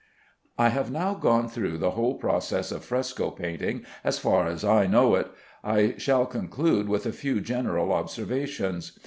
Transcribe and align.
I 0.57 0.69
have 0.69 0.89
now 0.89 1.13
gone 1.13 1.47
through 1.47 1.77
the 1.77 1.91
whole 1.91 2.15
process 2.15 2.71
of 2.71 2.83
fresco 2.83 3.29
painting 3.29 3.85
as 4.03 4.17
far 4.17 4.47
as 4.47 4.63
I 4.65 4.87
know 4.87 5.13
it. 5.13 5.29
I 5.63 5.93
shall 5.99 6.25
conclude 6.25 6.89
with 6.89 7.05
a 7.05 7.11
few 7.11 7.39
general 7.39 7.93
observations. 7.93 8.97